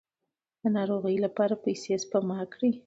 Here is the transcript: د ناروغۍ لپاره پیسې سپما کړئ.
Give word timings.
د 0.61 0.63
ناروغۍ 0.75 1.17
لپاره 1.25 1.61
پیسې 1.63 1.93
سپما 2.03 2.39
کړئ. 2.53 2.71